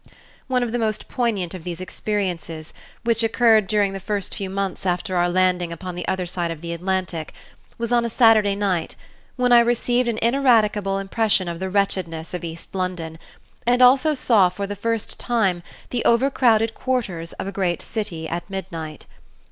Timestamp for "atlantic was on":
6.73-8.03